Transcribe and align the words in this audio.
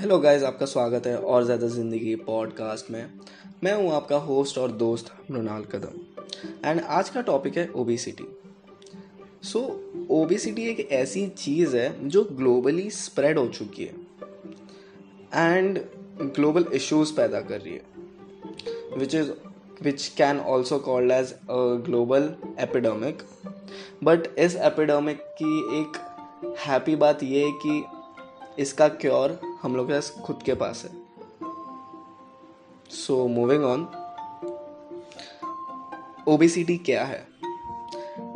Hello 0.00 0.18
guys 0.18 0.42
आपका 0.42 0.66
स्वागत 0.66 1.06
है 1.06 1.16
और 1.16 1.44
ज़्यादा 1.44 1.66
ज़िंदगी 1.66 2.14
पॉडकास्ट 2.16 2.90
में। 2.90 3.10
मैं 3.64 3.72
हूँ 3.74 3.90
आपका 3.92 4.16
होस्ट 4.18 4.58
और 4.58 4.70
दोस्त 4.72 5.10
मृणाल 5.30 5.64
कदम। 5.64 6.68
एंड 6.68 6.80
आज 6.80 7.08
का 7.10 7.20
टॉपिक 7.20 7.56
है 7.58 7.66
ओबेसिटी 7.76 8.24
सो 9.42 9.60
ओबेसिटी 10.10 10.62
एक 10.62 10.80
ऐसी 10.92 11.26
चीज़ 11.28 11.76
है 11.76 12.08
जो 12.08 12.22
ग्लोबली 12.32 12.88
स्प्रेड 12.90 13.38
हो 13.38 13.46
चुकी 13.48 13.84
है। 13.84 13.94
एंड 15.48 15.78
ग्लोबल 16.20 16.66
इश्यूज़ 16.74 17.14
पैदा 17.16 17.40
कर 17.40 17.60
रही 17.60 17.74
है। 17.74 18.98
Which 18.98 19.14
is 19.14 19.30
which 19.82 20.08
can 20.16 20.40
also 20.54 20.78
called 20.78 21.12
as 21.12 21.34
global 21.50 22.34
epidemic 22.60 23.22
but 24.04 24.34
इस 24.38 24.56
एपिडेमिक 24.62 25.22
की 25.42 25.80
एक 25.80 26.02
हैप्पी 26.66 26.96
बात 26.96 27.22
यह 27.22 27.46
है 27.46 27.52
कि 27.66 27.82
इसका 28.58 28.88
क्योर 28.88 29.38
हम 29.62 29.76
लोग 29.76 29.86
के 29.86 29.92
पास 29.92 30.10
खुद 30.24 30.42
के 30.42 30.54
पास 30.54 30.84
है। 30.84 30.90
सो 32.90 33.26
मूविंग 33.28 33.64
ऑन 33.64 33.82
ओबिसिटी 36.28 36.76
क्या 36.78 37.04
है? 37.04 37.26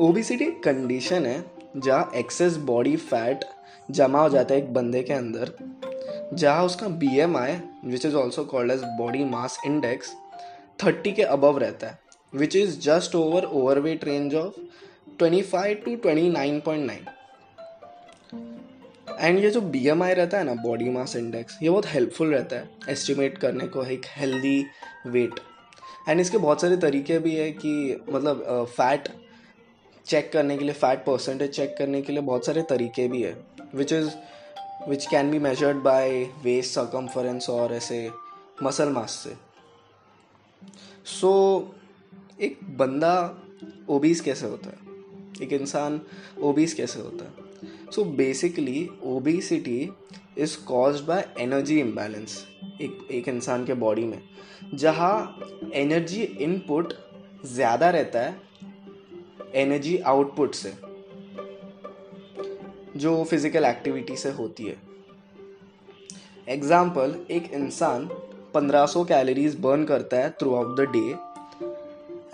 ओबिसिटी 0.00 0.50
कंडीशन 0.64 1.26
है 1.26 1.44
जहाँ 1.76 2.10
एक्सेस 2.16 2.56
बॉडी 2.66 2.96
फैट 2.96 3.44
जमा 3.90 4.20
हो 4.20 4.28
जाता 4.28 4.54
है 4.54 4.60
एक 4.60 4.72
बंदे 4.74 5.02
के 5.02 5.12
अंदर, 5.12 5.52
जहाँ 6.34 6.64
उसका 6.64 6.88
B 7.00 7.18
M 7.20 7.36
I 7.36 7.56
which 7.84 8.06
is 8.06 8.14
also 8.16 8.44
called 8.44 8.72
as 8.72 8.84
body 8.98 9.24
mass 9.24 9.58
index 9.66 10.14
thirty 10.84 11.12
के 11.12 11.22
अबव 11.22 11.58
रहता 11.58 11.86
है 11.86 11.98
which 12.32 12.56
is 12.56 12.78
just 12.80 13.14
over 13.14 13.44
overweight 13.44 14.04
range 14.04 14.34
of 14.34 14.60
twenty 15.18 15.42
five 15.42 15.82
to 15.84 15.96
twenty 15.96 16.28
nine 16.28 16.60
point 16.60 16.86
nine 16.86 17.06
and 19.20 19.38
ये 19.38 19.50
जो 19.50 19.60
बी 19.60 19.88
एम 19.88 20.02
आई 20.02 20.14
रहता 20.14 20.38
है 20.38 20.44
ना 20.44 20.54
बॉडी 20.54 20.90
मास 20.90 21.16
इंडेक्स 21.16 21.58
ये 21.62 21.70
बहुत 21.70 21.86
हेल्पफुल 21.86 22.34
रहता 22.34 22.56
है 22.56 22.70
एस्टिमेट 22.88 23.38
करने 23.38 23.66
को 23.66 23.84
एक 23.84 24.02
हेल्दी 24.06 24.64
वेट 25.06 25.40
एंड 26.08 26.20
इसके 26.20 26.38
बहुत 26.38 26.60
सारे 26.60 26.76
तरीके 26.76 27.18
भी 27.18 27.34
है 27.34 27.50
कि 27.50 28.04
मतलब 28.08 28.66
फैट 28.70 29.08
चेक 30.06 30.32
करने 30.32 30.58
के 30.58 30.64
लिए 30.64 30.74
फैट 30.74 31.04
परसेंटेज 31.04 31.50
चेक 31.50 31.74
करने 31.78 32.02
के 32.02 32.12
लिए 32.12 32.22
बहुत 32.22 32.46
सारे 32.46 32.62
तरीके 32.62 33.08
भी 33.08 33.22
है 33.22 33.36
which 33.74 33.92
is 33.92 34.10
which 34.88 35.06
can 35.06 35.30
be 35.30 35.38
measured 35.38 35.76
by 35.76 36.22
waist 36.42 36.74
circumference 36.74 37.50
और 37.50 37.72
ऐसे 37.72 38.10
मसल 38.62 38.88
मास 38.88 39.10
से. 39.10 39.34
सो 41.04 41.32
so, 41.74 42.40
एक 42.40 42.58
बंदा 42.64 43.38
ओबीस 43.88 44.20
कैसे 44.20 44.46
होता 44.46 44.68
है? 44.68 44.78
एक 45.42 45.52
इंसान 45.52 46.00
ओबीस 46.40 46.74
कैसे 46.74 47.00
होता 47.00 47.24
है? 47.24 47.43
So 47.92 48.04
basically 48.16 48.88
obesity 49.06 49.90
is 50.38 50.56
cause 50.66 51.00
by 51.00 51.24
energy 51.40 51.78
imbalance 51.80 52.44
एक 52.82 53.06
एक 53.10 53.28
इंसान 53.28 53.64
के 53.64 53.74
बॉडी 53.76 54.04
में। 54.04 54.20
जहाँ 54.74 55.70
एनर्जी 55.74 56.22
इनपुट 56.22 56.92
ज़्यादा 57.46 57.90
रहता 57.90 58.20
है 58.20 58.42
एनर्जी 59.54 59.96
आउटपुट 59.98 60.54
से, 60.54 60.72
जो 62.96 63.24
फ़िज़िकल 63.24 63.64
एक्टिविटी 63.64 64.16
से 64.16 64.30
होती 64.30 64.64
है। 64.64 64.76
एग्ज़ाम्पल 66.48 67.14
एक 67.30 67.50
इंसान 67.54 68.08
1500 68.54 69.04
कैलोरीज 69.08 69.58
बर्न 69.60 69.84
करता 69.84 70.16
है 70.16 70.30
through 70.30 70.54
out 70.54 70.76
the 70.80 70.88
day 70.92 71.06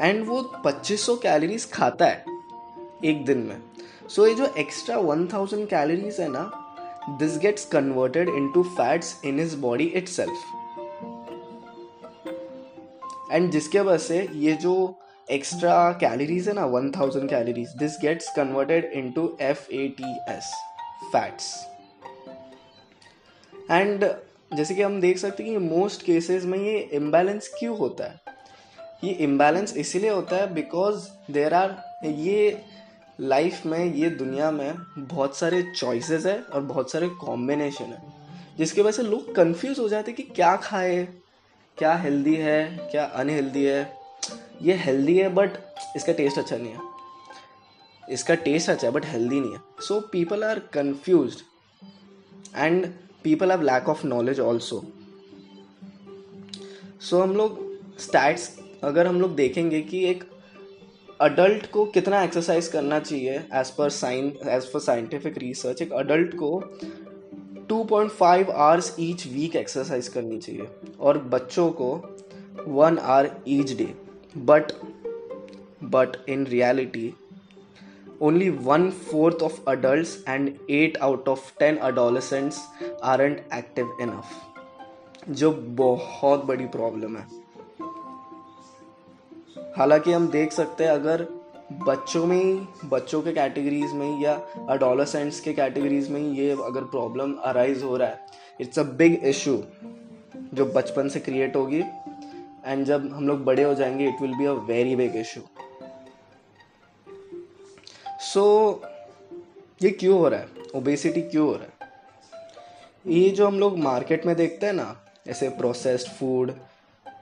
and 0.00 0.24
वो 0.26 0.40
2500 0.66 1.16
कैलोरीज 1.22 1.70
खाता 1.72 2.06
है 2.06 2.24
एक 3.04 3.24
दिन 3.24 3.38
में। 3.38 3.69
सो 4.10 4.26
ये 4.26 4.34
जो 4.34 4.46
एक्स्ट्रा 4.58 4.96
वन 4.98 5.26
थाउज़ेंड 5.32 5.68
कैलोरीज 5.68 6.20
है 6.20 6.28
ना 6.28 6.50
this 7.18 7.36
gets 7.38 7.64
converted 7.64 8.28
into 8.28 8.62
fats 8.62 9.20
in 9.24 9.38
his 9.38 9.54
body 9.54 9.84
itself 10.08 10.56
and 13.32 13.50
जिसके 13.50 13.80
वजह 13.80 13.98
से 13.98 14.28
ये 14.34 14.52
जो 14.52 14.72
एक्स्ट्रा 15.30 15.90
कैलोरीज 15.92 16.48
है 16.48 16.54
ना 16.54 16.64
one 16.64 16.90
thousand 16.90 17.28
calories 17.30 17.68
this 17.78 17.98
gets 18.02 18.32
converted 18.36 18.84
into 18.92 19.36
F 19.40 19.70
A 19.72 19.86
T 19.98 20.16
S 20.28 20.50
fats 21.12 21.54
and 23.70 24.04
जैसे 24.56 24.74
कि 24.74 24.82
हम 24.82 25.00
देख 25.00 25.18
सकते 25.18 25.42
हैं 25.42 25.52
कि 25.52 25.58
मोस्ट 25.58 26.02
केसेस 26.02 26.44
में 26.44 26.58
ये 26.58 26.78
इम्बैलेंस 26.92 27.48
क्यों 27.58 27.78
होता 27.78 28.04
है? 28.04 28.20
ये 29.04 29.12
इम्बैलेंस 29.24 29.76
इसीलिए 29.76 30.10
होता 30.10 30.36
है 30.36 30.52
बिकॉज़ 30.54 31.08
देर 31.32 31.54
आर 31.54 31.76
ये 32.04 32.64
लाइफ 33.20 33.66
में 33.66 33.94
ये 33.94 34.10
दुनिया 34.10 34.50
में 34.50 34.74
बहुत 34.98 35.36
सारे 35.36 35.62
चॉइसेस 35.76 36.26
है 36.26 36.40
और 36.42 36.60
बहुत 36.60 36.92
सारे 36.92 37.08
कॉम्बिनेशन 37.08 37.84
है। 37.84 38.02
जिसकी 38.58 38.80
वजह 38.80 38.90
से 38.90 39.02
लोग 39.02 39.34
कंफ्यूज 39.34 39.78
हो 39.78 39.88
जाते 39.88 40.12
कि 40.12 40.22
क्या 40.22 40.56
खाए, 40.56 41.08
क्या 41.78 41.94
हेल्दी 41.94 42.34
है, 42.36 42.88
क्या 42.90 43.04
अनहेल्दी 43.04 43.64
है। 43.64 43.98
ये 44.62 44.74
हेल्दी 44.74 45.18
है 45.18 45.28
बट 45.28 45.50
इसका 45.96 46.12
टेस्ट 46.12 46.38
अच्छा 46.38 46.56
नहीं 46.56 46.72
है। 46.72 46.78
इसका 48.12 48.34
टेस्ट 48.34 48.70
अच्छा 48.70 48.86
है 48.86 48.92
बट 48.92 49.06
हेल्दी 49.06 49.40
नहीं 49.40 49.52
है। 49.52 49.60
So 49.80 50.00
people 50.00 50.44
are 50.44 50.58
confuse 50.58 51.36
and 52.56 52.86
people 53.24 53.50
have 53.50 53.62
lack 53.62 53.88
of 53.88 54.06
knowledge 54.06 54.40
also 54.40 54.84
so 57.00 57.20
हम 57.20 57.36
लोग 57.36 57.58
स्टैट्स 57.98 58.58
अगर 58.84 59.06
हम 59.06 59.20
लोग 59.20 59.34
देखेंगे 59.34 59.80
कि 59.80 60.04
एक 60.04 60.29
अडल्ट 61.20 61.66
को 61.70 61.84
कितना 61.84 62.22
एक्सरसाइज 62.22 62.68
करना 62.68 62.98
चाहिए 62.98 63.32
as 63.54 63.70
per 63.70 63.88
sign 63.90 64.26
as 64.48 64.64
per 64.64 64.78
scientific 64.78 65.38
research 65.38 65.82
एक 65.82 65.92
अडल्ट 65.92 66.34
को 66.34 66.50
2.5 67.72 68.50
आवर्स 68.50 68.94
ईच 69.00 69.26
वीक 69.26 69.56
एक्सरसाइज 69.56 70.08
करनी 70.08 70.38
चाहिए 70.38 70.66
और 71.00 71.18
बच्चों 71.18 71.68
को 71.70 71.90
one 72.66 72.98
hour 72.98 73.30
each 73.48 73.76
day 73.78 73.94
but 74.36 74.72
but 75.84 76.16
in 76.28 76.46
reality 76.46 77.12
only 78.22 78.48
one 78.50 78.90
fourth 78.90 79.42
of 79.42 79.60
adult 79.68 80.28
and 80.28 80.50
eight 80.70 80.96
out 80.96 81.28
of 81.28 81.52
ten 81.58 81.76
adolescents 81.76 82.62
are 83.02 83.22
and 83.22 83.38
active 83.54 83.96
enough 84.00 85.30
जो 85.30 85.50
बहुत 85.76 86.44
बड़ी 86.44 86.66
प्रॉब्लम 86.66 87.16
है। 87.16 87.26
हालाँकि 89.80 90.12
हम 90.12 90.28
देख 90.28 90.52
सकते 90.52 90.84
हैं, 90.84 90.90
अगर 90.90 91.22
बच्चों 91.86 92.26
में, 92.26 92.66
बच्चों 92.84 93.20
के 93.22 93.32
कैटेगरीज 93.32 93.92
में 93.92 94.20
या 94.20 94.32
अडोलसेंट्स 94.68 95.40
के 95.40 95.52
कैटेगरीज 95.52 96.10
में 96.10 96.20
ये 96.20 96.50
अगर 96.50 96.84
प्रॉब्लम 96.84 97.32
अराइज 97.34 97.82
हो 97.82 97.96
रहा 97.96 98.08
है 98.08 98.26
इट्स 98.60 98.78
अ 98.78 98.82
बिग 98.82 99.14
इशू 99.24 99.56
जो 100.54 100.64
बचपन 100.64 101.08
से 101.08 101.20
क्रिएट 101.20 101.56
होगी 101.56 101.80
एंड 102.64 102.84
जब 102.84 103.12
हम 103.12 103.28
लोग 103.28 103.44
बड़े 103.44 103.62
हो 103.62 103.74
जाएँगे 103.74 104.08
it 104.08 104.20
will 104.22 104.34
be 104.34 104.46
a 104.46 104.52
very 104.52 104.96
big 104.96 105.16
issue 105.16 105.40
so 108.20 108.44
ये 109.82 109.90
क्यों 109.90 110.18
हो 110.18 110.28
रहा 110.28 110.40
है? 110.40 110.48
ओबेसिटी 110.74 111.22
क्यों 111.22 111.46
हो 111.46 111.54
रहा 111.54 111.64
है? 111.64 111.92
ये 113.06 113.30
जो 113.30 113.46
हम 113.46 113.58
लोग 113.60 113.78
मार्केट 113.78 114.26
में 114.26 114.36
देखते 114.36 114.66
हैं 114.66 114.72
ना, 114.72 114.96
ऐसे 115.28 115.48
प्रोसेस्ड 115.48 116.08
फ़ूड 116.08 116.52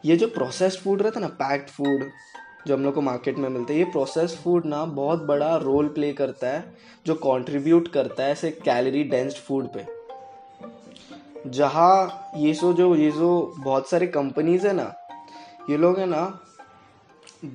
ये 0.05 0.17
जो 0.17 0.27
प्रोसेस्ड 0.29 0.81
फ़ूड 0.81 1.03
रहता 1.03 1.21
है 1.21 1.27
ना 1.27 1.33
पैक्ड 1.43 1.69
फ़ूड 1.69 2.11
जो 2.67 2.75
हम 2.75 2.85
लोग 2.85 2.95
को 2.95 3.01
मार्केट 3.01 3.39
में 3.39 3.49
मिलते 3.49 3.73
हैं। 3.73 3.81
ये 3.81 3.91
प्रोसेस 3.91 4.37
फ़ूड 4.45 4.67
ना 4.67 4.85
बहुत 4.85 5.23
बड़ा 5.25 5.57
रोल 5.57 5.89
प्ले 5.89 6.13
करता 6.13 6.49
है, 6.49 6.65
जो 7.07 7.15
कंट्रीब्यूट 7.17 7.89
करता 7.89 8.23
है 8.23 8.33
ऐसे 8.33 8.51
कैलोरी 8.65 9.03
डेंस्ड 9.05 9.37
फ़ूड 9.39 9.69
पे। 9.75 9.87
जहाँ 11.49 12.33
ये 12.37 12.55
सो 12.55 12.73
जो, 12.73 12.95
ये 12.97 13.11
जो 13.11 13.55
बहुत 13.59 13.89
सारे 13.91 14.07
कंपनीज़ 14.09 14.67
है 14.67 14.73
ना, 14.73 14.93
ये 15.71 15.77
लोग 15.77 15.99
है 15.99 16.07
ना 16.07 16.41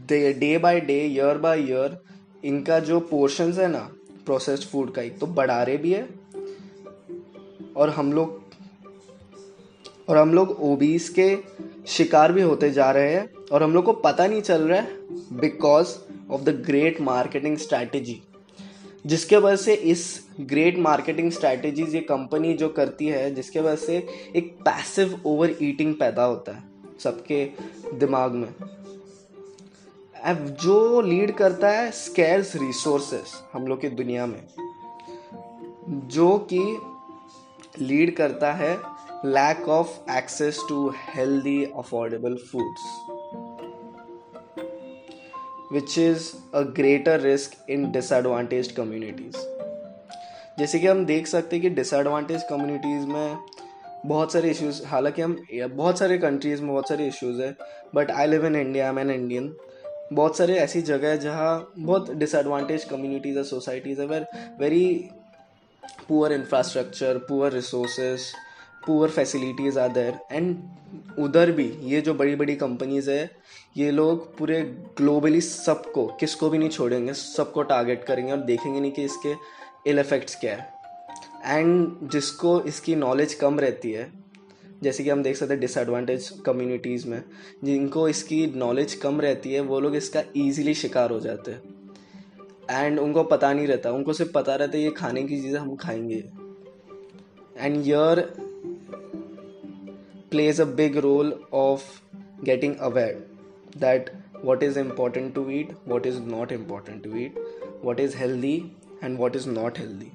day 0.10 0.58
by 0.58 0.80
day 0.82 1.00
year 1.06 1.38
by 1.38 1.62
year 1.62 1.98
इनका 2.44 2.80
जो 2.82 3.00
पोर्शन 3.02 3.52
है 3.54 3.68
ना 3.68 3.90
प्रोसेस्ड 4.26 4.68
फ़ूड 4.70 4.94
का 4.94 5.02
एक 5.02 5.20
तो 5.20 5.28
बढ़ा 5.30 5.62
रहे 5.64 5.78
भी 5.78 5.94
है, 5.94 6.08
और 7.76 7.90
हम 7.90 8.12
लोग 8.14 8.43
और 10.10 10.18
हम 10.18 10.34
लोग 10.34 10.58
ओबीस 10.62 11.10
के 11.10 11.38
शिकार 11.88 12.32
भी 12.32 12.42
होते 12.42 12.70
जा 12.72 12.92
रहे 12.92 13.14
हैं 13.14 13.30
और 13.52 13.64
हम 13.64 13.74
लोग 13.74 13.86
को 13.86 13.94
पता 13.94 14.28
नहीं 14.28 14.42
चल 14.42 14.62
रहा 14.62 14.82
है 14.82 14.98
because 15.40 15.96
of 16.32 16.42
the 16.42 16.50
great 16.66 17.02
marketing 17.02 17.58
strategy 17.58 18.22
जिसके 19.06 19.38
वजह 19.38 19.56
से 19.56 19.74
इस 19.74 20.28
ग्रेट 20.42 20.78
मार्केटिंग 20.78 21.32
स्ट्रैटेजीज 21.32 21.96
ये 21.96 22.02
कंपनी 22.02 22.54
जो 22.54 22.70
करती 22.70 23.08
है, 23.08 23.34
जिसके 23.36 23.60
वजह 23.60 23.76
से 23.76 23.96
एक 24.36 24.54
पैसिव 24.60 25.20
ओवर 25.26 25.56
ईटिंग 25.62 25.96
पैदा 25.96 26.24
होता 26.24 26.52
है 26.52 26.64
सबके 27.00 27.46
दिमाग 27.94 28.32
में। 28.32 28.54
जो 30.62 31.02
लीड 31.02 31.34
करता 31.36 31.70
है 31.70 31.92
स्केर्स 31.92 32.56
रिसोर्सेस 32.56 33.34
हम 33.54 33.68
लोग 33.68 33.82
की 33.82 33.90
दुनिया 33.90 34.26
में, 34.26 34.42
जो 35.90 36.48
कि 36.54 36.60
लीड 37.80 38.16
करता 38.16 38.54
है 38.54 38.78
lack 39.24 39.66
of 39.68 40.00
access 40.08 40.58
to 40.68 40.90
healthy, 40.90 41.68
affordable 41.68 42.38
foods, 42.38 42.82
which 45.72 45.98
is 45.98 46.36
a 46.54 46.66
greater 46.66 47.18
risk 47.20 47.56
in 47.68 47.92
disadvantaged 47.92 48.76
communities. 48.76 49.36
जैसे 50.60 50.80
कि 50.80 50.88
हम 50.88 51.06
देख 51.06 51.28
सकते 51.28 51.56
हैं 51.56 51.62
कि 51.62 51.70
डिसएडवांटेज 51.70 52.44
कम्युनिटीज़ 52.50 53.06
में 53.08 53.38
बहुत 54.06 54.34
सारे 54.34 54.50
इश्यूज़ 54.52 54.84
हालाँकि 54.86 55.22
हम, 55.22 55.38
बहुत 55.70 56.00
सारे 56.00 56.18
कंट्रीज़ 56.18 56.62
में 56.62 56.72
बहुत 56.72 56.90
सारे 56.90 57.08
इश्यूज़ 57.08 57.42
है 57.42 57.56
but 57.96 58.12
I 58.12 58.28
live 58.28 58.46
in 58.46 58.56
India 58.56 58.86
I 58.86 58.92
am 58.92 59.00
an 59.00 59.12
Indian 59.12 59.54
बहुत 60.14 60.38
सारे 60.38 60.58
ऐसी 60.60 60.82
जगह 60.82 61.10
है 61.10 61.20
जहाँ 61.20 61.74
बहुत 61.80 62.12
डिसएडवांटेज 62.12 62.84
कम्युनिटीज़ 62.84 63.38
है 63.38 63.44
सोसाइटीज़ 63.44 64.02
है 64.02 64.08
where 64.08 64.28
very 64.60 64.86
poor 66.08 66.34
infrastructure 66.34 67.18
poor 67.18 67.52
resources 67.52 68.32
poor 68.88 69.10
facilities 69.10 69.80
are 69.80 69.90
there 69.90 70.20
and 70.32 70.58
उधर 71.20 71.52
भी, 71.52 71.74
ये 71.82 72.02
जो 72.02 72.14
बड़ी 72.14 72.36
बड़ी 72.36 72.56
कंपनीज़ 72.56 73.12
है, 73.12 73.32
ये 73.78 73.92
लोग 73.92 74.38
पूरे 74.38 74.62
ग्लोबली 74.98 75.42
सबको, 75.42 76.08
किसको 76.08 76.50
भी 76.50 76.58
नहीं 76.58 76.70
छोड़ेंगे, 76.70 77.14
सबको 77.14 77.64
टारगेट 77.64 78.04
करेंगे 78.04 78.32
और 78.32 78.38
देखेंगे 78.38 78.80
नहीं 78.80 78.92
कि 78.92 79.04
इसके 79.04 79.34
इल 79.90 80.00
इफेक्ट्स 80.00 80.36
क्या 80.36 80.56
है। 80.56 80.74
एंड 81.46 81.96
जिसको 82.04 82.62
इसकी 82.62 82.96
नॉलेज 82.96 83.34
कम 83.34 83.60
रहती 83.60 83.92
है, 83.92 84.12
जैसे 84.84 85.04
कि 85.04 85.10
हम 85.10 85.24
देख 85.24 85.38
सकते 85.38 85.54
हैं 85.54 85.62
डिसएडवांटेज 85.62 86.30
कम्युनिटीज़ 86.46 87.08
में, 87.08 87.24
जिनको 87.64 88.10
इसकी 88.10 88.48
नॉलेज 88.56 88.94
कम 88.94 89.22
रहती 89.22 89.54
है, 89.54 89.60
वो 89.60 89.80
लोग 89.80 89.96
इसका 89.96 90.24
ईजिली 90.38 90.74
शिकार 90.74 91.12
हो 91.12 91.20
जाते 91.20 91.52
हैं। 91.52 91.62
एंड 92.72 93.00
उनको 93.00 93.24
पता 93.24 93.54
नहीं 93.54 93.68
रहता, 93.68 93.92
उनको 93.92 94.14
सिर्फ़ 94.14 94.32
पता 94.32 94.56
रहता 94.56 94.78
है 94.78 94.84
ये 94.84 94.90
खाने 94.90 95.24
की 95.24 95.42
चीज़ें 95.42 95.60
हम 95.60 95.76
खाएँगे। 95.76 96.24
And 97.58 97.88
your 97.88 98.53
plays 100.34 100.60
a 100.60 100.66
big 100.82 101.00
role 101.04 101.32
of 101.62 101.86
getting 102.44 102.76
aware 102.80 103.18
that 103.78 104.10
what 104.42 104.64
is 104.64 104.78
important 104.78 105.34
to 105.36 105.50
eat, 105.50 105.72
what 105.86 106.06
is 106.06 106.20
not 106.20 106.52
important 106.52 107.04
to 107.04 107.16
eat, 107.18 107.38
what 107.82 108.00
is 108.00 108.14
healthy 108.14 108.58
and 109.02 109.18
what 109.18 109.36
is 109.36 109.48
not 109.48 109.78
healthy. 109.78 110.12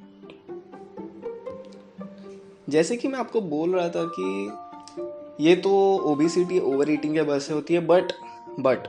जैसे 2.70 2.96
कि 2.96 3.08
मैं 3.08 3.18
आपको 3.18 3.40
बोल 3.50 3.74
रहा 3.74 3.88
था 3.88 4.04
कि 4.18 5.44
ये 5.44 5.54
तो 5.56 5.70
ओबिसिटी 6.10 6.58
ओवर 6.72 6.90
ईटिंग 6.90 7.14
के 7.14 7.20
वजह 7.20 7.38
से 7.38 7.54
होती 7.54 7.74
है 7.74 7.80
बट 7.86 8.12
बट 8.60 8.88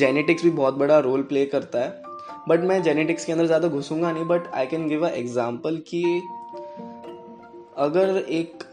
जेनेटिक्स 0.00 0.42
भी 0.44 0.50
बहुत 0.50 0.74
बड़ा 0.78 0.98
रोल 1.06 1.22
प्ले 1.32 1.44
करता 1.46 1.80
है 1.80 2.02
बट 2.48 2.64
मैं 2.70 2.82
जेनेटिक्स 2.82 3.24
के 3.24 3.32
अंदर 3.32 3.46
ज़्यादा 3.46 3.68
घुसूँगा 3.68 4.12
नहीं 4.12 4.24
but 4.24 4.46
I 4.54 4.66
can 4.66 4.88
give 4.88 5.06
a 5.08 5.10
example 5.12 5.76
कि 5.88 6.02
अगर 7.78 8.18
एक 8.40 8.64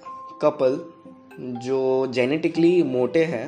कपल 0.42 0.80
जो 1.42 2.08
जेनेटिकली 2.08 2.84
मोटे 2.84 3.24
हैं 3.26 3.46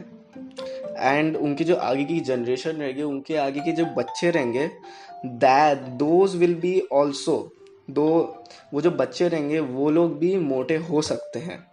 एंड 0.97 1.35
उनकी 1.37 1.63
जो 1.63 1.75
आगे 1.75 2.03
की 2.03 2.19
जनरेशन 2.19 2.71
रहेगी, 2.71 3.01
उनके 3.01 3.35
आगे 3.35 3.59
के 3.59 3.71
जो 3.71 3.85
बच्चे 3.85 4.31
रहेंगे 4.31 4.69
that 5.25 5.77
those 5.77 6.35
will 6.35 6.55
be 6.55 6.79
also 6.91 7.51
दो, 7.91 8.07
वो 8.73 8.81
जो 8.81 8.91
बच्चे 8.91 9.27
रहेंगे, 9.27 9.59
वो 9.59 9.89
लोग 9.89 10.17
भी 10.19 10.37
मोटे 10.37 10.75
हो 10.75 11.01
सकते 11.01 11.39
हैं। 11.39 11.65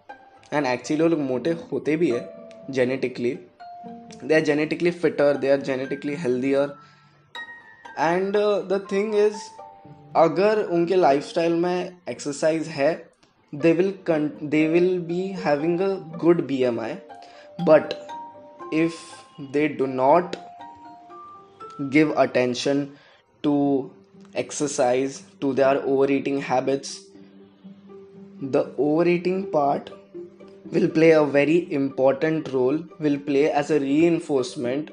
एंड 0.55 0.67
एक्चुअली 0.67 1.02
वो 1.02 1.08
लोग 1.08 1.20
मोटे 1.20 1.50
होते 1.50 1.96
भी 1.96 2.11
है 2.11 2.28
genetically 2.70 3.38
they 4.25 4.34
are 4.34 4.40
genetically 4.40 4.90
fitter 4.90 5.37
they 5.37 5.50
are 5.50 5.61
genetically 5.61 6.14
healthier 6.14 6.75
and 7.99 8.37
the 8.69 8.87
thing 8.93 9.14
is 9.14 9.37
अगर 10.16 10.62
उनके 10.62 10.96
लाइफस्टाइल 10.96 11.52
में 11.52 11.96
एक्सरसाइज 12.11 12.69
है 12.69 13.09
they 13.52 13.73
will 13.73 13.93
con- 14.05 14.32
they 14.41 14.69
will 14.69 14.99
be 15.00 15.29
having 15.47 15.81
a 15.81 15.97
good 16.25 16.47
bmi 16.50 17.00
but 17.67 17.94
if 18.73 18.99
they 19.52 19.67
do 19.69 19.87
not 19.87 20.37
give 21.91 22.11
attention 22.17 22.97
to 23.43 23.55
exercise 24.35 25.23
to 25.41 25.52
their 25.55 25.82
overeating 25.82 26.41
habits 26.41 27.00
the 28.41 28.64
overeating 28.79 29.50
part 29.50 29.91
will 30.73 30.88
play 30.88 31.11
a 31.11 31.25
very 31.25 31.73
important 31.73 32.52
role 32.52 32.79
will 32.99 33.19
play 33.19 33.50
as 33.50 33.70
a 33.70 33.81
reinforcement 33.81 34.91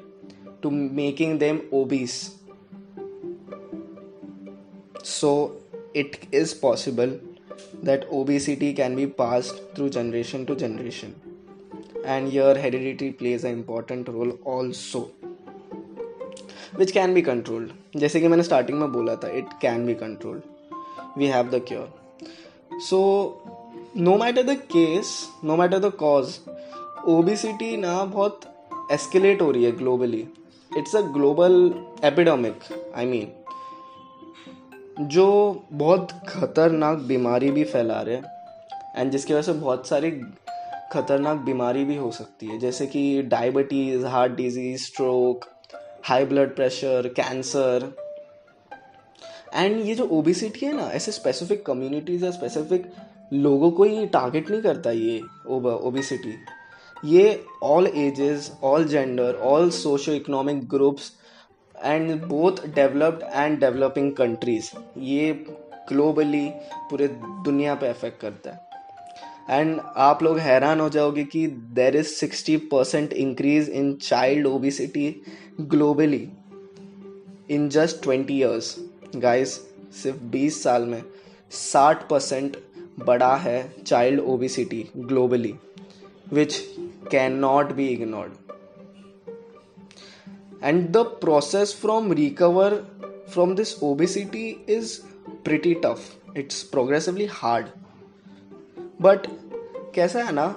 to 0.62 0.70
making 0.70 1.38
them 1.38 1.62
obese. 1.72 2.34
So 5.02 5.56
it 5.94 6.26
is 6.32 6.54
possible 6.54 7.18
that 7.82 8.06
obesity 8.10 8.72
can 8.72 8.96
be 8.96 9.06
passed 9.06 9.60
through 9.74 9.90
generation 9.90 10.44
to 10.46 10.56
generation 10.56 11.14
and 12.04 12.28
here 12.28 12.54
heredity 12.54 13.12
plays 13.12 13.44
an 13.44 13.52
important 13.52 14.08
role 14.08 14.32
also 14.44 15.10
which 16.74 16.92
can 16.92 17.14
be 17.14 17.22
controlled 17.22 17.72
जैसे 17.96 18.20
कि 18.20 18.28
मैंने 18.28 18.42
starting 18.42 18.78
में 18.78 18.92
बोला 18.92 19.14
था 19.22 19.28
it 19.38 19.52
can 19.62 19.86
be 19.86 19.94
controlled 19.94 21.18
we 21.18 21.26
have 21.26 21.48
the 21.50 21.60
cure 21.68 22.78
so 22.88 22.98
no 23.96 24.16
matter 24.18 24.42
the 24.42 24.56
case 24.72 25.12
no 25.44 25.56
matter 25.56 25.78
the 25.78 25.92
cause 26.00 26.38
obesity 27.08 27.76
ना 27.76 28.02
बहुत 28.04 28.40
escalate 28.92 29.42
हो 29.42 29.50
रही 29.50 29.64
है 29.64 29.72
globally 29.76 30.26
it's 30.78 30.96
a 30.96 31.00
global 31.14 31.54
epidemic 32.04 32.72
I 32.96 33.06
mean 33.06 33.32
जो 35.00 35.26
बहुत 35.72 36.12
खतरनाक 36.28 36.98
बीमारी 36.98 37.50
भी 37.50 37.64
फैला 37.64 38.00
रहे 38.02 38.14
हैं 38.14 38.96
एंड 38.96 39.10
जिसकी 39.10 39.34
वजह 39.34 39.42
से 39.42 39.52
बहुत 39.52 39.86
सारी 39.88 40.10
खतरनाक 40.92 41.36
बीमारी 41.38 41.84
भी 41.84 41.96
हो 41.96 42.10
सकती 42.10 42.46
है, 42.46 42.58
जैसे 42.58 42.86
कि 42.86 43.22
diabetes 43.22 44.06
heart 44.06 44.32
disease 44.32 44.84
stroke 44.84 45.44
high 46.04 46.24
blood 46.24 46.54
pressure 46.56 47.08
cancer 47.16 47.92
and 49.54 49.80
ये 49.80 49.94
जो 49.94 50.06
ओबिसिटी 50.08 50.66
है 50.66 50.72
ना, 50.76 50.88
ऐसे 50.88 51.12
स्पेसिफिक 51.12 51.64
कम्युनिटीज़ 51.66 52.24
या 52.24 52.30
स्पेसिफिक 52.30 52.90
लोगों 53.32 53.70
को 53.70 53.84
ही 53.84 54.06
टारगेट 54.08 54.50
नहीं 54.50 54.62
करता 54.62 54.90
ये 54.90 55.20
ओबिसिटी 55.48 56.34
ये 57.04 57.44
all 57.62 57.86
ages 57.86 58.52
all 58.64 58.84
gender 58.88 59.34
all 59.44 59.70
socio 59.70 60.12
economic 60.12 60.68
groups 60.68 61.12
and 61.84 62.24
both 62.24 62.66
developed 62.74 63.22
and 63.34 63.58
developing 63.60 64.12
countries 64.12 64.70
ये 64.98 65.32
ग्लोबली 65.88 66.48
पूरे 66.90 67.08
दुनिया 67.44 67.74
पे 67.74 67.88
अफेक्ट 67.88 68.20
करता 68.20 68.50
है। 68.50 68.66
एंड 69.50 69.80
आप 69.96 70.22
लोग 70.22 70.38
हैरान 70.38 70.80
हो 70.80 70.88
जाओगे 70.88 71.24
कि 71.24 71.46
there 71.46 71.96
is 71.96 72.06
sixty 72.06 72.56
percent 72.56 73.12
increase 73.12 73.68
in 73.70 73.92
child 73.94 74.46
obesity 74.46 75.22
globally 75.60 76.28
in 77.50 77.68
just 77.68 78.02
twenty 78.02 78.34
years 78.34 78.74
guys 79.16 79.54
सिर्फ़ 80.02 80.22
बीस 80.24 80.62
साल 80.62 80.82
में 80.82 81.02
साठ 81.50 82.08
परसेंट 82.08 82.56
बड़ा 83.06 83.34
है 83.36 83.58
child 83.86 84.20
obesity 84.20 84.88
globally 84.96 85.54
which 86.32 86.60
can 87.10 87.32
not 87.32 87.72
be 87.72 87.86
ignored 87.88 88.47
and 90.60 90.92
the 90.92 91.04
process 91.04 91.72
from 91.72 92.10
recover 92.10 92.84
from 93.26 93.54
this 93.54 93.82
obesity 93.82 94.60
is 94.66 95.04
pretty 95.44 95.74
tough. 95.74 96.16
It's 96.34 96.64
progressively 96.64 97.26
hard. 97.26 97.72
But 98.98 99.28
kaisa 99.92 100.24
hai 100.24 100.32
na 100.32 100.54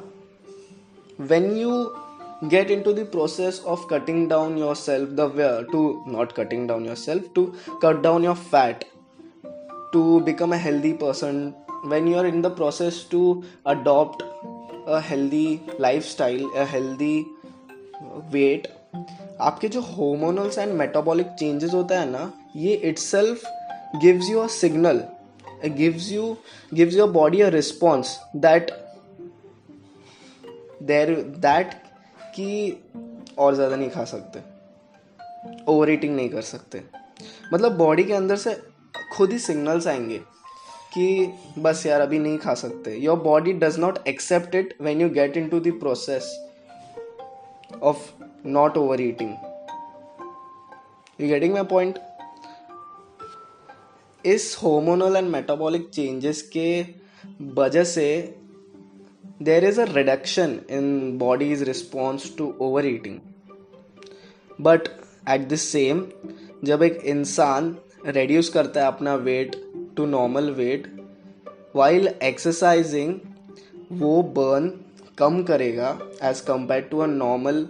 when 1.18 1.56
you 1.56 1.96
get 2.50 2.72
into 2.72 2.94
the 2.94 3.06
process 3.06 3.60
of 3.60 3.88
cutting 3.88 4.28
down 4.28 4.58
yourself 4.58 5.10
the 5.16 5.28
to 5.72 6.04
not 6.08 6.34
cutting 6.34 6.66
down 6.66 6.84
yourself 6.84 7.34
to 7.36 7.54
cut 7.82 8.02
down 8.02 8.24
your 8.24 8.36
fat 8.36 8.86
to 9.94 10.22
become 10.22 10.54
a 10.54 10.58
healthy 10.58 10.94
person 10.94 11.54
when 11.84 12.08
you 12.08 12.18
are 12.18 12.26
in 12.26 12.42
the 12.42 12.50
process 12.50 13.04
to 13.04 13.44
adopt 13.66 14.24
a 14.88 15.00
healthy 15.00 15.62
lifestyle 15.78 16.50
a 16.56 16.66
healthy 16.66 17.26
weight 18.32 18.68
आपके 18.94 19.68
जो 19.68 19.82
होमोनल्स 19.82 20.58
and 20.58 20.74
metabolic 20.74 21.28
changes 21.30 21.74
होता 21.74 22.00
है 22.00 22.10
ना, 22.10 22.32
ये 22.56 22.74
itself 22.98 23.44
gives 24.02 24.30
you 24.30 24.40
a 24.40 24.48
signal 24.48 25.04
gives 25.68 26.12
you 26.12 26.36
gives 26.74 26.96
your 26.96 27.10
body 27.12 27.42
a 27.42 27.48
response 27.50 28.18
that 28.36 28.72
there 30.84 31.16
that 31.38 31.74
कि 32.36 32.78
और 33.38 33.56
ज़्यादा 33.56 33.76
नहीं 33.76 33.90
खा 33.90 34.04
सकते। 34.06 34.40
ओवर 35.68 35.90
ईटिंग 35.90 36.16
नहीं 36.16 36.30
कर 36.30 36.42
सकते। 36.42 36.82
मतलब 37.54 37.78
बॉडी 37.78 38.04
के 38.04 38.14
अंदर 38.14 38.36
से 38.36 38.54
खुद 39.14 39.32
ही 39.32 39.40
सिग्नल्स 39.40 39.88
आएँगे 39.88 40.18
कि 40.94 41.34
बस 41.60 41.86
यार 41.86 42.02
अभी 42.02 42.20
नहीं 42.20 42.38
खा 42.38 42.54
सकते। 42.54 42.96
Your 42.98 43.20
body 43.20 43.54
does 43.54 43.78
not 43.80 44.08
accept 44.08 44.56
it 44.56 44.76
when 44.82 45.02
you 45.02 45.10
get 45.10 45.38
into 45.50 45.60
the 45.60 45.72
process 45.80 46.36
of 47.84 48.10
not 48.44 48.78
overeating. 48.78 49.38
You 51.20 51.28
getting 51.28 51.54
my 51.54 51.64
point? 51.64 52.00
इस 54.26 54.56
hormonal 54.58 55.16
एंड 55.16 55.30
metabolic 55.36 55.86
changes 55.94 56.42
के 56.56 56.82
वजह 57.56 57.84
से 57.84 58.08
there 59.42 59.66
is 59.66 59.80
a 59.82 59.86
reduction 59.94 60.60
in 60.70 61.18
body's 61.18 61.64
response 61.64 62.32
to 62.38 62.54
overeating 62.86 63.18
but 64.62 64.88
at 65.30 65.48
the 65.50 65.56
same 65.56 66.06
जब 66.64 66.84
एक 66.84 67.02
इंसान 67.06 67.76
reduce 68.06 68.50
करता 68.50 68.82
है 68.82 68.88
अपना 68.88 69.16
weight 69.28 69.56
to 69.98 70.06
normal 70.06 70.50
weight 70.54 70.88
while 71.76 72.08
exercising 72.24 73.20
वो 74.02 74.22
बर्न 74.38 74.72
कम 75.18 75.42
करेगा 75.44 75.98
as 76.24 76.42
compare 76.48 76.88
to 76.92 77.00
a 77.00 77.08
normal 77.08 77.66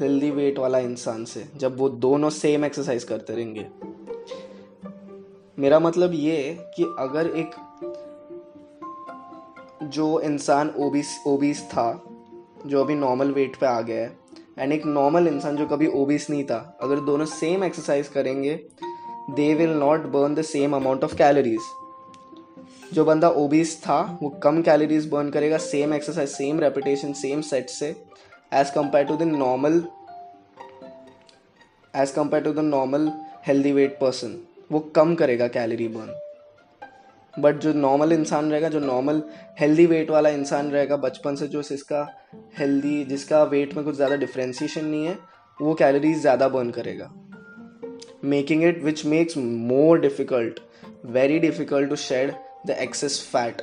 healthy 0.00 0.30
weight 0.30 0.58
वाला 0.58 0.78
इंसान 0.78 1.24
से, 1.24 1.44
जब 1.56 1.76
वो 1.78 1.88
दोनों 1.88 2.30
सेम 2.30 2.64
एक्सरसाइज 2.64 3.04
करते 3.04 3.34
रहेंगे। 3.34 3.66
मेरा 5.58 5.78
मतलब 5.80 6.12
ये 6.14 6.56
कि 6.76 6.84
अगर 6.98 7.26
एक 7.36 7.54
जो 9.84 10.20
इंसान 10.20 10.72
ओबीस 10.78 11.18
ओबीस 11.26 11.62
था, 11.64 12.02
जो 12.66 12.80
अभी 12.80 12.94
नॉर्मल 12.94 13.30
वेट 13.32 13.56
पे 13.56 13.66
आ 13.66 13.80
गया 13.80 14.02
है 14.02 14.18
एंड 14.58 14.72
एक 14.72 14.86
नॉर्मल 14.86 15.26
इंसान 15.28 15.56
जो 15.56 15.66
कभी 15.66 15.86
ओबीस 15.94 16.28
नहीं 16.30 16.44
था, 16.44 16.78
अगर 16.82 17.00
दोनों 17.00 17.26
सेम 17.26 17.64
एक्सरसाइज 17.64 18.08
करेंगे 18.08 18.54
they 19.30 19.52
will 19.54 19.70
not 19.70 20.06
burn 20.12 20.34
the 20.34 20.42
same 20.42 20.76
amount 20.76 21.04
of 21.04 21.16
calories 21.16 21.60
जो 22.94 23.04
बंदा 23.04 23.28
ओबीस 23.30 23.76
था, 23.82 24.18
वो 24.22 24.28
कम 24.42 24.62
कैलोरीज 24.62 25.08
बर्न 25.10 25.30
करेगा 25.30 25.58
same 25.58 25.94
exercise 25.94 26.28
same 26.28 26.60
repetition 26.60 27.12
same 27.12 27.40
set 27.40 27.68
से। 27.70 27.94
As 28.52 28.70
compare 28.70 29.06
to 29.06 29.16
the 29.16 29.22
normal 29.22 29.82
as 31.94 32.10
compare 32.10 32.44
to 32.44 32.52
the 32.52 32.64
normal 32.64 33.10
healthy 33.46 33.72
weight 33.72 33.98
person 34.00 34.36
वो 34.72 34.80
कम 34.96 35.14
करेगा 35.14 35.48
कैलोरी 35.48 35.88
बर्न 35.88 36.12
बट 37.34 37.58
जो 37.60 37.72
नॉर्मल 37.72 38.12
इंसान 38.12 38.50
रहेगा, 38.50 38.68
जो 38.68 38.78
नॉर्मल 38.80 39.22
हेल्दी 39.60 39.84
वेट 39.86 40.10
वाला 40.10 40.28
इंसान 40.28 40.70
रहेगा, 40.70 40.96
बचपन 40.96 41.36
से 41.36 41.46
जो 41.48 41.60
इसका 41.60 42.06
हेल्दी 42.58 43.04
जिसका 43.04 43.42
वेट 43.44 43.74
में 43.74 43.84
कुछ 43.84 43.94
ज़्यादा 43.96 44.16
डिफ्रेंसिएशन 44.16 44.84
नहीं 44.84 45.06
है, 45.06 45.16
वो 45.58 45.74
कैलोरीज 45.74 46.20
ज़्यादा 46.20 46.48
बर्न 46.48 46.70
करेगा. 46.70 47.10
Making 48.24 48.64
it 48.64 48.82
which 48.84 49.04
makes 49.06 49.36
more 49.36 50.00
difficult 50.00 50.60
very 51.06 51.38
difficult 51.38 51.88
to 51.90 51.96
shed 51.98 52.32
the 52.66 52.76
excess 52.80 53.20
fat 53.32 53.62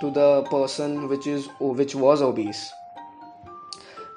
to 0.00 0.10
the 0.10 0.44
person 0.52 0.96
which 1.08 1.28
is 1.28 1.48
which 1.62 1.96
was 1.96 2.24
obese. 2.24 2.64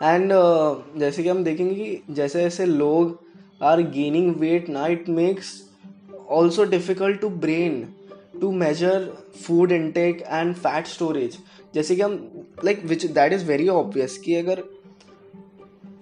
And 0.03 0.31
uh, 0.31 0.99
जैसे 0.99 1.23
कि 1.23 1.29
हम 1.29 1.43
देखेंगे 1.43 1.75
कि 1.75 2.13
जैसे 2.13 2.41
जैसे 2.41 2.65
लोग 2.65 3.19
आर 3.63 3.81
गेनिंग 3.81 4.35
वेट 4.35 4.69
ना 4.69 4.87
it 4.87 5.09
makes 5.09 5.53
also 6.29 6.63
difficult 6.63 7.19
to 7.21 7.29
brain 7.29 7.87
to 8.41 8.51
measure 8.51 9.11
food 9.45 9.71
intake 9.71 10.21
and 10.21 10.53
fat 10.55 10.87
storage 10.87 11.37
जैसे 11.73 11.95
कि 11.95 12.01
हम 12.01 12.13
like 12.65 12.83
which 12.85 13.05
that 13.05 13.33
is 13.33 13.45
very 13.45 13.67
obvious 13.67 14.17
कि 14.17 14.35
अगर 14.35 14.63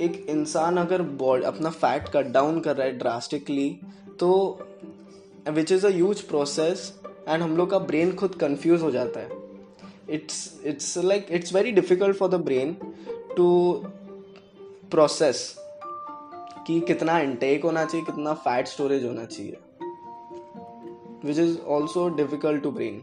एक 0.02 0.26
इंसान 0.30 0.78
अगर 0.78 1.02
बॉडी 1.02 1.44
अपना 1.44 1.70
फैट 1.70 2.10
कट 2.10 2.32
डाउन 2.32 2.60
कर 2.60 2.76
रहा 2.76 2.88
है 2.88 2.98
ड्रास्टिकली 2.98 3.70
तो 4.20 4.60
which 5.52 5.72
is 5.72 5.86
a 5.86 5.90
huge 5.90 6.22
process 6.22 6.94
and 7.30 7.42
हम 7.44 7.58
लोग 7.58 7.70
का 7.70 7.80
ब्रेन 7.80 8.14
खुद 8.16 8.36
कंफ्यूज 8.36 8.82
हो 8.82 8.92
जाता 8.92 9.20
है. 9.20 9.30
It's 10.10 10.62
it's 10.66 10.98
like 10.98 11.28
it's 11.32 11.54
very 11.54 11.72
difficult 11.72 12.16
for 12.16 12.30
the 12.30 12.36
brain 12.36 12.76
to 13.38 13.50
process 14.92 15.44
कि 16.68 16.80
कितना 16.80 17.20
इंटेक 17.20 17.64
होना 17.64 17.86
चाहिए 17.86 18.06
कितना 18.06 18.34
फैट 18.34 18.68
स्टोरेज 18.68 19.06
होना 19.06 19.26
चाहिए 19.26 19.58
which 21.26 21.40
is 21.40 21.58
also 21.68 22.08
difficult 22.16 22.64
to 22.64 22.72
brain 22.72 23.02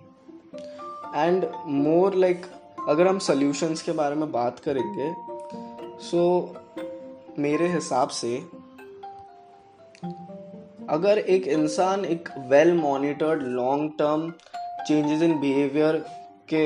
and 1.16 1.46
more 1.66 2.14
like 2.14 2.46
अगर 2.88 3.08
हम 3.08 3.18
सोल्यूशंस 3.18 3.82
के 3.82 3.92
बारे 3.92 4.14
में 4.14 4.30
बात 4.32 4.58
करेंगे 4.58 5.12
सो 6.00 6.54
so, 6.56 7.38
मेरे 7.38 7.68
हिसाब 7.68 8.08
से 8.08 8.36
अगर 10.88 11.18
एक 11.18 11.46
इंसान 11.48 12.04
एक 12.04 12.28
well 12.48 12.72
monitored 12.74 13.42
long 13.42 13.90
term 13.98 14.30
changes 14.86 15.22
in 15.22 15.38
behaviour 15.40 15.96
के 16.48 16.64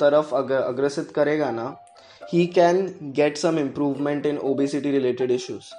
तरफ़ 0.00 0.34
अगर 0.34 0.60
अग्रसित 0.62 1.10
करेगा 1.10 1.50
ना 1.50 1.64
ही 2.32 2.46
can 2.54 2.86
get 3.16 3.36
some 3.36 3.58
improvement 3.58 4.26
in 4.26 4.38
obesity 4.44 4.90
related 4.90 5.30
issues 5.30 5.72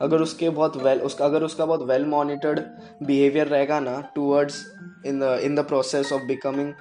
अगर 0.00 0.22
उसके 0.22 0.48
बहुत 0.50 0.76
वेल 0.76 1.00
उसका 1.00 1.24
अगर 1.24 1.42
उसका 1.42 1.66
बहुत 1.66 1.82
वेल 1.88 2.04
मॉनिटर्ड 2.06 2.60
बिहेवियर 3.02 3.46
रहेगा 3.46 3.78
ना 3.80 4.00
towards 4.14 4.64
in 5.06 5.22
in 5.22 5.54
the 5.54 5.64
process 5.68 6.12
of 6.12 6.22
becoming 6.22 6.72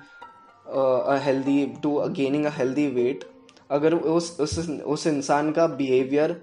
a 1.07 1.19
healthy 1.25 1.65
to 1.83 1.99
gaining 2.11 2.45
a 2.45 2.51
healthy 2.57 2.87
weight 2.91 3.23
अगर 3.71 3.93
उस 3.93 4.39
उस 4.39 4.57
उस 4.69 5.05
इंसान 5.07 5.51
का 5.51 5.67
बिहेवियर 5.75 6.35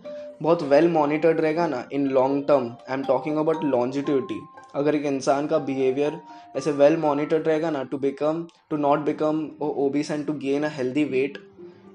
बहुत 0.43 0.63
वेल 0.63 0.89
मॉनिटर्ड 0.89 1.41
रहेगा 1.41 1.67
ना 1.67 1.85
in 1.93 2.07
long 2.09 2.45
term 2.49 2.67
I 2.89 2.95
am 2.95 3.03
talking 3.05 3.37
about 3.37 3.65
longevity 3.65 4.41
अगर 4.75 4.95
एक 4.95 5.05
इंसान 5.07 5.47
का 5.47 5.59
बिहेवियर 5.69 6.21
ऐसे 6.57 6.73
वेल 6.73 6.97
मॉनिटर्ड 6.97 7.49
रहेगा 7.49 7.71
ना 7.71 7.83
to 7.83 7.99
become 7.99 8.47
to 8.71 8.77
not 8.77 8.99
become 9.05 9.49
obese 9.61 10.11
and 10.11 10.27
to 10.27 10.33
gain 10.39 10.65
a 10.65 10.69
healthy 10.73 11.05
weight 11.05 11.39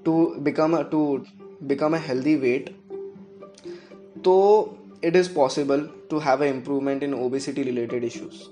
to 0.04 0.34
become 0.38 0.82
to 0.82 1.24
become 1.62 1.94
a 1.94 1.98
healthy 1.98 2.36
weight 2.36 2.70
तो 4.24 4.34
it 5.04 5.16
is 5.16 5.34
possible 5.34 5.88
to 6.10 6.18
have 6.18 6.42
a 6.42 6.44
improvement 6.44 7.02
in 7.02 7.14
obesity 7.14 7.62
related 7.62 8.04
issues 8.04 8.48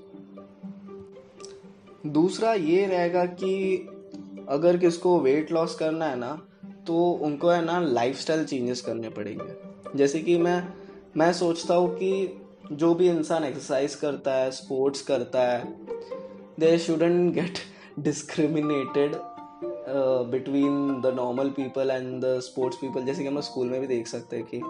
दूसरा 2.06 2.54
ये 2.54 2.86
रहेगा 2.86 3.24
कि 3.24 3.88
अगर 4.48 4.76
किसको 4.76 5.20
weight 5.20 5.52
loss 5.52 5.74
करना 5.74 6.04
है 6.04 6.18
ना 6.18 6.46
तो 6.86 7.10
उनको 7.10 7.48
है 7.48 7.64
ना 7.64 7.80
लाइफ 7.80 8.20
स्टाइल 8.20 8.44
चेंजेस 8.44 8.80
करने 8.80 9.08
पड़ेंगे। 9.08 9.54
जैसे 9.98 10.20
कि 10.20 10.38
मैं 10.38 10.68
मैं 11.16 11.32
सोचता 11.32 11.74
हूँ 11.74 11.94
कि 11.94 12.40
जो 12.72 12.94
भी 12.94 13.08
इंसान 13.08 13.44
एक्सरसाइज 13.44 13.94
करता 13.94 14.34
है 14.34 14.50
स्पोर्ट्स 14.50 15.02
करता 15.02 15.42
है 15.42 15.74
they 16.60 16.78
shouldn't 16.78 17.34
get 17.34 17.58
discriminated 17.98 19.16
between 20.30 21.00
the 21.00 21.12
normal 21.16 21.48
people 21.50 21.90
and 21.90 22.20
the 22.24 22.38
sports 22.42 22.76
people 22.76 23.04
जैसे 23.04 23.22
कि 23.22 23.28
हम 23.28 23.40
स्कूल 23.40 23.68
में 23.68 23.80
भी 23.80 23.86
देख 23.86 24.06
सकते 24.06 24.36
हैं 24.36 24.44
कि 24.46 24.60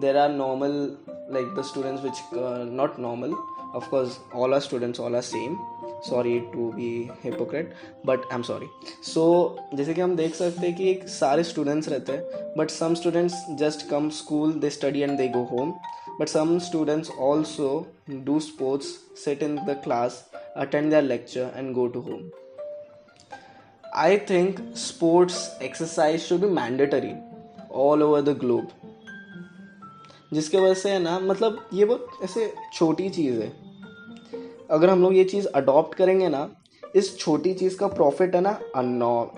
there 0.00 0.16
are 0.16 0.30
normal 0.32 0.72
like 1.32 1.54
the 1.58 1.62
students 1.64 2.02
which 2.04 2.22
not 2.72 2.98
normal 3.00 3.34
of course 3.76 4.18
all 4.34 4.54
are 4.54 4.60
students 4.60 5.00
all 5.00 5.16
are 5.16 5.22
same 5.22 5.56
sorry 6.08 6.38
to 6.52 6.70
be 6.72 6.90
hypocrite 7.24 7.74
but 8.06 8.20
I 8.20 8.34
am 8.34 8.42
sorry 8.42 8.66
so 9.04 9.24
जैसे 9.74 9.94
कि 9.94 10.00
हम 10.00 10.16
देख 10.16 10.34
सकते 10.34 10.66
हैं 10.66 10.74
कि 10.76 11.08
सारे 11.08 11.44
स्टूडेंट्स 11.44 11.88
रहते 11.88 12.12
हैं 12.12 12.54
but 12.58 12.70
some 12.70 12.94
students 12.94 13.34
just 13.58 13.88
come 13.90 14.08
school 14.18 14.52
they 14.60 14.70
study 14.70 15.00
and 15.00 15.16
they 15.18 15.28
go 15.28 15.44
home 15.52 15.72
but 16.20 16.28
some 16.28 16.58
students 16.58 17.10
also 17.20 17.74
do 18.10 18.38
sports 18.40 18.94
set 19.24 19.42
in 19.42 19.56
the 19.56 19.80
class 19.84 20.24
attend 20.56 20.92
their 20.92 21.02
lecture 21.02 21.52
and 21.56 21.74
go 21.74 21.86
to 21.86 22.00
home 22.00 22.30
I 23.92 24.16
think 24.28 24.60
sports 24.76 25.36
exercise 25.62 26.20
should 26.20 26.40
be 26.40 26.46
mandatory 26.48 27.12
all 27.76 28.02
over 28.02 28.22
the 28.22 28.36
globe 28.38 28.68
जिसके 30.32 30.58
वजह 30.58 30.74
से 30.74 30.90
है 30.90 30.98
ना 30.98 31.18
मतलब 31.20 31.58
ये 31.72 31.84
बहुत 31.84 32.18
ऐसे 32.24 32.52
छोटी 32.72 33.08
चीज़ 33.08 33.40
है। 33.40 33.48
अगर 34.70 34.90
हम 34.90 35.02
लोग 35.02 35.14
ये 35.16 35.24
चीज़ 35.24 35.46
अडॉप्ट 35.46 35.94
करेंगे 35.94 36.28
ना, 36.28 36.48
इस 36.94 37.18
छोटी 37.18 37.52
चीज़ 37.54 37.76
का 37.78 37.86
प्रॉफिट 37.88 38.34
है 38.34 38.40
ना 38.40 38.58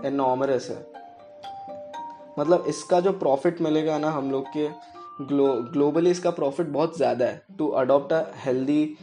एनॉमरस 0.06 0.68
है। 0.70 0.78
मतलब 2.38 2.64
इसका 2.68 3.00
जो 3.00 3.12
प्रॉफिट 3.14 3.60
मिलेगा 3.60 3.98
ना 3.98 4.10
हम 4.10 4.30
लोग 4.30 4.46
के 4.56 4.68
ग्लो 5.24 5.52
ग्लोबली 5.72 6.10
इसका 6.10 6.30
प्रॉफिट 6.32 6.66
बहुत 6.68 6.96
ज़्यादा 6.96 7.26
है। 7.26 7.42
टू 7.58 7.68
अडॉप्ट 7.82 8.12
अ 8.12 8.24
हेल्दी 8.44 8.96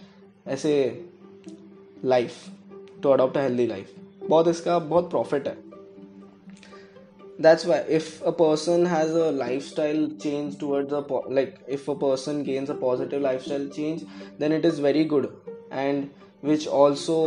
ऐसे 0.47 0.73
life 2.05 2.45
to 3.03 3.09
adopt 3.09 3.37
a 3.37 3.41
healthy 3.41 3.67
life 3.67 3.95
बहुत 4.23 4.47
इसका 4.47 4.79
बहुत 4.79 5.09
प्रॉफिट 5.09 5.47
है। 5.47 5.57
That's 7.41 7.65
why 7.67 7.79
if 7.95 8.23
a 8.23 8.31
person 8.39 8.85
has 8.87 9.13
a 9.13 9.29
lifestyle 9.63 10.09
change 10.21 10.59
towards 10.59 11.31
like 11.31 11.55
if 11.69 11.89
a 11.91 11.93
person 11.93 12.43
gains 12.43 12.69
a 12.69 12.73
positive 12.79 13.19
lifestyle 13.41 13.67
change 13.69 14.01
then 14.39 14.53
it 14.53 14.65
is 14.65 14.81
very 14.81 15.05
good 15.05 15.27
and 15.73 16.07
which 16.43 16.67
also 16.67 17.17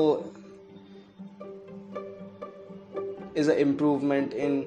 is 3.37 3.51
a 3.51 3.55
improvement 3.55 4.35
in 4.35 4.65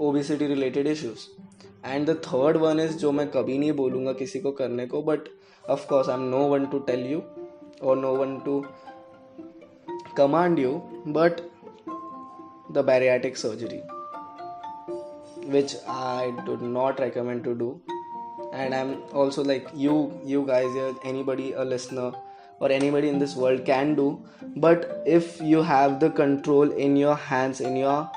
obesity 0.00 0.46
related 0.46 0.86
issues 0.86 1.26
and 1.86 2.06
the 2.10 2.20
third 2.26 2.56
one 2.56 2.80
is 2.80 2.96
जो 2.98 3.12
मैं 3.12 3.28
कभी 3.30 3.58
नहीं 3.58 3.72
बोलूँगा 3.72 4.12
किसी 4.12 4.40
को 4.40 4.52
करने 4.52 4.86
को 4.86 5.02
but 5.02 5.28
of course 5.70 6.08
I 6.08 6.16
am 6.16 6.28
no 6.28 6.46
one 6.48 6.66
to 6.66 6.78
tell 6.78 7.06
you 7.06 7.22
और 7.82 7.96
no 7.96 8.14
one 8.16 8.38
to 8.38 8.62
command 10.16 10.58
you 10.58 10.72
but 11.08 11.40
the 12.74 12.82
bariatric 12.82 13.36
surgery, 13.36 13.82
which 15.46 15.74
I 15.86 16.32
do 16.44 16.56
not 16.56 16.98
recommend 16.98 17.44
to 17.44 17.54
do. 17.54 17.80
And 18.52 18.74
I'm 18.74 19.02
also 19.12 19.42
like 19.42 19.68
you, 19.74 20.20
you 20.24 20.44
guys, 20.46 20.94
anybody, 21.04 21.52
a 21.52 21.64
listener, 21.64 22.12
or 22.60 22.70
anybody 22.70 23.08
in 23.08 23.18
this 23.18 23.34
world 23.34 23.64
can 23.64 23.94
do. 23.94 24.24
But 24.56 25.02
if 25.06 25.40
you 25.40 25.62
have 25.62 25.98
the 26.00 26.10
control 26.10 26.70
in 26.70 26.96
your 26.96 27.16
hands, 27.16 27.60
in 27.60 27.76
your 27.76 28.10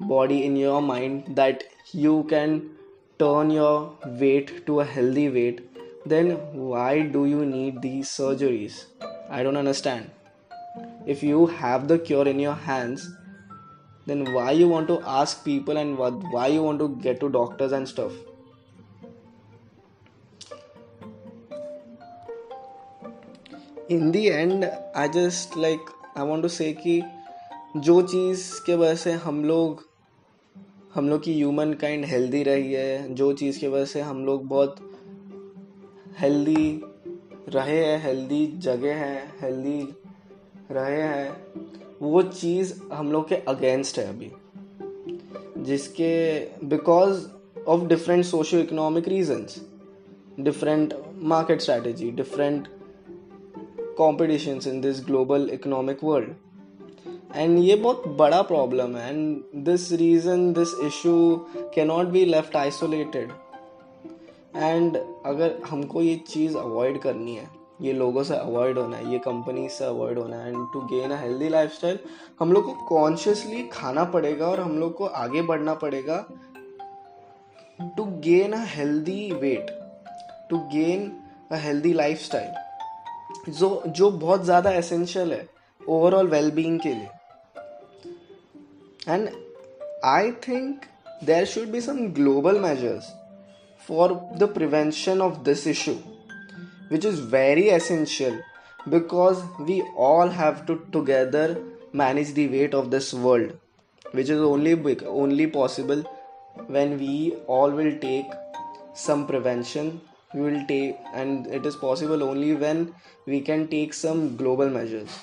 body, 0.00 0.44
in 0.44 0.56
your 0.56 0.80
mind, 0.82 1.34
that 1.36 1.64
you 1.92 2.24
can 2.28 2.70
turn 3.18 3.50
your 3.50 3.96
weight 4.06 4.66
to 4.66 4.80
a 4.80 4.84
healthy 4.84 5.28
weight, 5.28 5.68
then 6.04 6.32
why 6.52 7.02
do 7.02 7.26
you 7.26 7.44
need 7.44 7.82
these 7.82 8.08
surgeries? 8.08 8.84
I 9.28 9.42
don't 9.42 9.56
understand. 9.56 10.10
If 11.06 11.22
you 11.22 11.46
have 11.46 11.88
the 11.88 11.98
cure 11.98 12.28
in 12.28 12.38
your 12.38 12.54
hands, 12.54 13.10
then 14.06 14.24
why 14.32 14.50
you 14.52 14.68
want 14.68 14.88
to 14.88 15.00
ask 15.04 15.44
people 15.44 15.76
and 15.76 15.98
what, 15.98 16.14
why 16.32 16.46
you 16.46 16.62
want 16.62 16.78
to 16.78 16.88
get 17.02 17.20
to 17.20 17.28
doctors 17.28 17.72
and 17.72 17.88
stuff 17.88 18.12
in 23.88 24.10
the 24.12 24.30
end 24.30 24.68
i 24.94 25.06
just 25.08 25.56
like 25.56 25.92
i 26.16 26.22
want 26.22 26.42
to 26.42 26.48
say 26.48 26.72
कि 26.74 27.02
जो 27.76 28.00
चीज़ 28.02 28.42
के 28.66 28.74
वजह 28.74 28.94
से 28.94 29.12
हम 29.24 29.44
लोग 29.44 29.82
हम 30.94 31.08
लोग 31.08 31.22
की 31.22 31.32
ह्यूमन 31.34 31.72
काइंड 31.80 32.04
हेल्दी 32.04 32.42
रही 32.42 32.72
है 32.72 33.14
जो 33.14 33.32
चीज़ 33.32 33.58
की 33.60 33.68
वजह 33.68 33.84
से 33.84 34.00
हम 34.00 34.24
लोग 34.26 34.46
बहुत 34.48 34.76
हेल्दी 36.20 36.82
रहे 37.48 37.84
हैं 37.84 37.98
हेल्दी 38.02 38.46
जगह 38.66 39.04
है 39.04 39.18
हेल्दी 39.40 39.80
रहे 40.70 41.02
हैं 41.02 41.85
वो 42.02 42.22
चीज़ 42.22 42.72
हम 42.92 43.12
लोग 43.12 43.28
के 43.28 43.34
अगेंस्ट 43.34 43.98
है 43.98 44.08
अभी। 44.08 44.30
जिसके 45.64 46.38
because 46.66 47.26
of 47.68 47.84
different 47.84 48.24
socio 48.24 48.58
economic 48.58 49.08
reasons 49.08 49.60
different 50.40 50.94
market 51.22 51.60
strategy 51.60 52.10
different 52.10 52.68
competitions 53.98 54.66
in 54.66 54.80
this 54.80 55.04
global 55.06 55.50
economic 55.52 56.04
world 56.04 56.34
and 57.36 57.58
ये 57.58 57.76
बहुत 57.76 58.08
बड़ा 58.08 58.42
प्रॉब्लम 58.42 58.96
है। 58.96 59.10
And 59.10 59.42
this 59.64 59.92
reason 59.92 60.52
this 60.52 60.74
issue 60.84 61.46
cannot 61.74 62.06
be 62.06 62.24
left 62.24 62.56
isolated 62.56 63.30
and 64.56 64.96
अगर 65.26 65.58
हमको 65.66 66.02
ये 66.02 66.16
चीज़ 66.28 66.56
अवॉइड 66.56 67.00
करनी 67.00 67.34
है 67.36 67.55
ये 67.80 67.92
लोगों 67.92 68.22
से 68.22 68.34
अवॉइड 68.34 68.78
होना 68.78 68.96
है, 68.96 69.12
ये 69.12 69.18
कंपनी 69.18 69.68
से 69.68 69.84
अवॉइड 69.84 70.18
होना 70.18 70.36
है 70.36 70.48
and 70.48 70.66
to 70.72 70.80
gain 70.88 71.10
a 71.10 71.16
healthy 71.20 71.48
lifestyle 71.72 71.98
हम 72.40 72.52
लोग 72.52 72.64
को 72.64 72.72
कॉन्शियसली 72.88 73.62
खाना 73.72 74.04
पड़ेगा 74.12 74.46
और 74.46 74.60
हम 74.60 74.78
लोग 74.78 74.94
को 74.96 75.04
आगे 75.04 75.42
बढ़ना 75.42 75.74
पड़ेगा। 75.74 76.16
To 77.96 78.04
gain 78.24 78.52
a 78.52 78.64
healthy 78.68 79.30
weight 79.32 79.70
to 80.50 80.58
gain 80.72 81.10
a 81.52 81.56
healthy 81.64 81.92
lifestyle 82.20 83.52
जो 83.52 83.82
जो 83.88 84.10
बहुत 84.10 84.44
ज़्यादा 84.44 84.70
एसेंशियल 84.72 85.32
है 85.32 85.46
ओवरऑल 85.80 86.28
वेलबींग 86.28 86.80
के 86.80 86.94
लिए। 86.94 87.08
And 89.08 89.28
I 90.04 90.30
think 90.48 90.84
there 91.24 91.44
should 91.46 91.68
be 91.68 91.80
some 91.80 92.06
global 92.14 92.58
measures 92.60 93.12
for 93.82 94.14
the 94.38 94.52
prevention 94.54 95.20
of 95.22 95.38
this 95.44 95.66
issue 95.66 95.92
which 96.89 97.05
is 97.05 97.19
very 97.19 97.69
essential 97.69 98.39
because 98.89 99.43
we 99.59 99.81
all 99.95 100.27
have 100.27 100.65
to 100.65 100.77
together 100.91 101.57
manage 101.93 102.33
the 102.33 102.47
weight 102.47 102.73
of 102.73 102.91
this 102.91 103.13
world 103.13 103.57
which 104.11 104.29
is 104.29 104.41
only 104.41 104.73
only 105.05 105.47
possible 105.47 106.03
when 106.67 106.97
we 106.99 107.33
all 107.47 107.71
will 107.71 107.97
take 107.99 108.25
some 108.93 109.25
prevention 109.27 109.99
we 110.33 110.41
will 110.41 110.65
take 110.67 110.95
and 111.13 111.47
it 111.47 111.65
is 111.65 111.75
possible 111.75 112.23
only 112.23 112.53
when 112.55 112.93
we 113.25 113.41
can 113.41 113.67
take 113.67 113.93
some 113.93 114.35
global 114.37 114.69
measures 114.69 115.19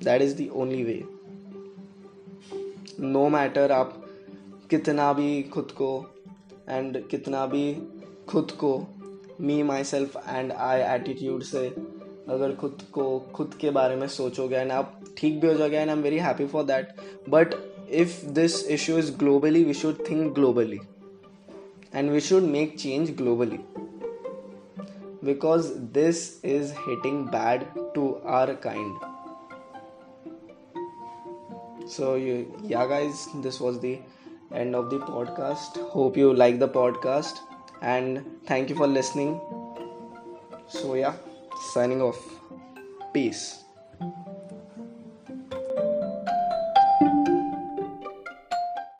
that 0.00 0.22
is 0.22 0.34
the 0.34 0.50
only 0.50 0.84
way 0.84 1.00
no 2.98 3.28
matter 3.30 3.68
आप 3.70 4.04
कितना 4.70 5.12
भी 5.12 5.42
खुद 5.54 5.70
को 5.80 5.90
and 6.68 7.06
कितना 7.10 7.44
भी 7.52 7.64
खुद 8.28 8.50
को 8.62 8.72
me 9.41 9.61
myself 9.83 10.17
and 10.29 10.51
I 10.51 10.81
attitude 10.95 11.43
से 11.43 11.67
अगर 12.29 12.55
खुद 12.55 12.81
को 12.93 13.19
खुद 13.35 13.53
के 13.61 13.69
बारे 13.77 13.95
में 13.95 14.07
सोचोगे 14.07 14.55
एंड 14.55 14.71
आप 14.71 14.99
ठीक 15.17 15.39
भी 15.41 15.47
हो 15.47 15.53
जाओगे 15.53 15.77
and 15.77 15.89
I 15.89 15.95
am 15.95 16.03
very 16.03 16.19
happy 16.19 16.45
for 16.47 16.63
that 16.63 16.95
but 17.29 17.55
if 18.01 18.25
this 18.39 18.65
issue 18.71 18.97
is 18.97 19.11
globally 19.17 19.63
we 19.63 19.73
should 19.73 20.03
think 20.09 20.33
globally 20.35 20.79
and 21.95 22.11
we 22.11 22.19
should 22.19 22.43
make 22.57 22.77
change 22.79 23.15
globally 23.17 23.59
because 25.25 25.73
this 25.93 26.45
is 26.45 26.73
hitting 26.87 27.25
bad 27.27 27.65
to 27.95 28.11
our 28.39 28.53
kind 28.63 29.11
so 31.87 32.15
you, 32.15 32.35
yeah 32.63 32.85
guys 32.87 33.27
this 33.35 33.59
was 33.59 33.79
the 33.79 33.99
end 34.53 34.75
of 34.75 34.89
the 34.89 34.99
podcast. 34.99 35.77
Hope 35.89 36.17
you 36.17 36.33
like 36.33 36.59
the 36.59 36.69
podcast. 36.69 37.39
And 37.83 38.25
thank 38.47 38.69
you 38.69 38.75
for 38.75 38.87
listening. 38.87 39.39
So 40.67 40.95
yeah 40.95 41.13
signing 41.73 42.01
off. 42.01 42.19
Peace 43.13 43.62